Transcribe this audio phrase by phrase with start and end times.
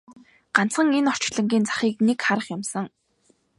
[0.55, 2.85] Ганцхан энэ орчлонгийн захыг нэг харах юмсан!